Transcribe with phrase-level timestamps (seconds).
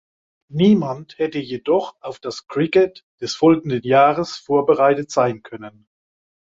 [0.51, 5.85] Niemand hätte jedoch auf das Cricket des folgenden Jahres vorbereitet sein können.